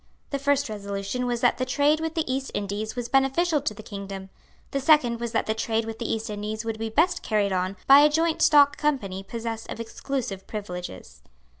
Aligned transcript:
The 0.31 0.39
first 0.39 0.67
resolution 0.67 1.27
was 1.27 1.41
that 1.41 1.59
the 1.59 1.63
trade 1.63 1.99
with 1.99 2.15
the 2.15 2.23
East 2.25 2.49
Indies 2.55 2.95
was 2.95 3.07
beneficial 3.07 3.61
to 3.61 3.73
the 3.75 3.83
kingdom; 3.83 4.31
the 4.71 4.79
second 4.79 5.19
was 5.19 5.31
that 5.33 5.45
the 5.45 5.53
trade 5.53 5.85
with 5.85 5.99
the 5.99 6.11
East 6.11 6.27
Indies 6.27 6.65
would 6.65 6.79
be 6.79 6.89
best 6.89 7.21
carried 7.21 7.53
on 7.53 7.77
by 7.85 7.99
a 7.99 8.09
joint 8.09 8.41
stock 8.41 8.77
company 8.77 9.21
possessed 9.21 9.69
of 9.69 9.79
exclusive 9.79 10.47
privileges. 10.47 11.21